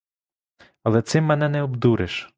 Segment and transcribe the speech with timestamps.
[0.83, 2.29] Але цим мене не обдуриш!